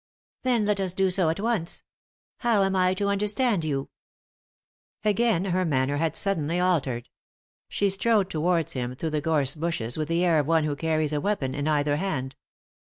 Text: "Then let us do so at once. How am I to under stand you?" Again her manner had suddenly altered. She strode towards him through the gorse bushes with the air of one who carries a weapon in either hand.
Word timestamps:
"Then 0.43 0.65
let 0.65 0.79
us 0.79 0.93
do 0.93 1.11
so 1.11 1.29
at 1.29 1.39
once. 1.39 1.83
How 2.39 2.63
am 2.63 2.75
I 2.75 2.95
to 2.95 3.07
under 3.07 3.27
stand 3.27 3.63
you?" 3.63 3.91
Again 5.05 5.45
her 5.45 5.63
manner 5.63 5.97
had 5.97 6.15
suddenly 6.15 6.59
altered. 6.59 7.07
She 7.69 7.91
strode 7.91 8.27
towards 8.27 8.73
him 8.73 8.95
through 8.95 9.11
the 9.11 9.21
gorse 9.21 9.53
bushes 9.53 9.99
with 9.99 10.07
the 10.07 10.25
air 10.25 10.39
of 10.39 10.47
one 10.47 10.63
who 10.63 10.75
carries 10.75 11.13
a 11.13 11.21
weapon 11.21 11.53
in 11.53 11.67
either 11.67 11.97
hand. 11.97 12.35